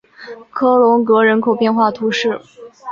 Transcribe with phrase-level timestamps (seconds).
[0.49, 2.41] 科隆格人口变化图示